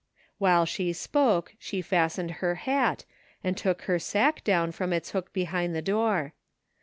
While 0.39 0.65
she 0.65 0.93
spoke 0.93 1.53
she 1.59 1.83
fastened 1.83 2.31
her 2.41 2.55
hat, 2.55 3.05
and 3.43 3.55
took 3.55 3.83
her 3.83 3.99
sacque 3.99 4.43
down 4.43 4.71
from 4.71 4.93
its 4.93 5.11
hook 5.11 5.31
behind 5.31 5.75
the 5.75 5.81
door. 5.83 6.33